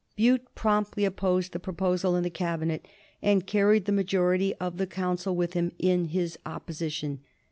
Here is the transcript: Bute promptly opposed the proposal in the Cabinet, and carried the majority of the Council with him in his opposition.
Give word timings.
Bute 0.15 0.47
promptly 0.55 1.05
opposed 1.05 1.51
the 1.51 1.59
proposal 1.59 2.15
in 2.15 2.23
the 2.23 2.31
Cabinet, 2.31 2.87
and 3.21 3.45
carried 3.45 3.85
the 3.85 3.91
majority 3.91 4.55
of 4.55 4.77
the 4.77 4.87
Council 4.87 5.35
with 5.35 5.53
him 5.53 5.73
in 5.77 6.05
his 6.05 6.39
opposition. 6.43 7.19